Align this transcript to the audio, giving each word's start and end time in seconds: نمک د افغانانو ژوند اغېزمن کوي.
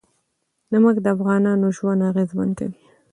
نمک 0.71 0.95
د 1.01 1.05
افغانانو 1.15 1.67
ژوند 1.77 2.05
اغېزمن 2.11 2.49
کوي. 2.59 2.77